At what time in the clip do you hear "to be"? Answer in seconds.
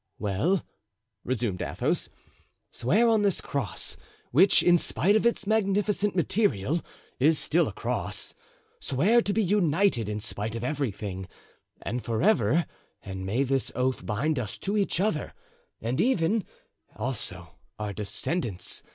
9.21-9.43